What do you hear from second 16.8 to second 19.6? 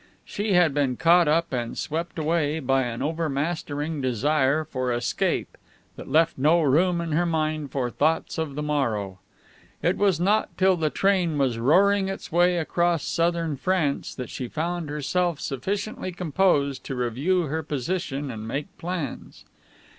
to review her position and make plans.